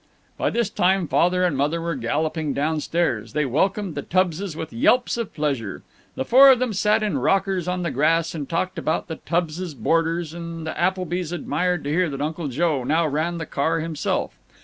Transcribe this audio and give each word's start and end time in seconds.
By 0.35 0.49
this 0.49 0.71
time 0.71 1.07
Father 1.07 1.43
and 1.43 1.55
Mother 1.55 1.79
were 1.79 1.93
galloping 1.93 2.53
down 2.53 2.79
stairs. 2.79 3.33
They 3.33 3.45
welcomed 3.45 3.93
the 3.93 4.01
Tubbses 4.01 4.55
with 4.55 4.73
yelps 4.73 5.15
of 5.15 5.31
pleasure; 5.31 5.83
the 6.15 6.25
four 6.25 6.49
of 6.49 6.57
them 6.57 6.73
sat 6.73 7.03
in 7.03 7.19
rockers 7.19 7.67
on 7.67 7.83
the 7.83 7.91
grass 7.91 8.33
and 8.33 8.49
talked 8.49 8.79
about 8.79 9.07
the 9.09 9.17
Tubbses' 9.17 9.75
boarders, 9.75 10.33
and 10.33 10.65
the 10.65 10.73
Applebys 10.75 11.31
admired 11.31 11.83
to 11.83 11.91
hear 11.91 12.09
that 12.09 12.19
Uncle 12.19 12.47
Joe 12.47 12.83
now 12.83 13.05
ran 13.07 13.37
the 13.37 13.45
car 13.45 13.79
himself. 13.79 14.31